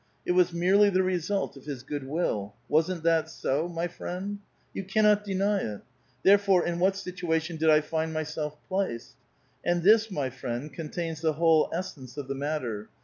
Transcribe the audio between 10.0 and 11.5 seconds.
my friend, contains the